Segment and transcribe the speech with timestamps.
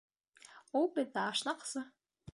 [0.79, 1.89] —Ул беҙҙә ашнаҡсы.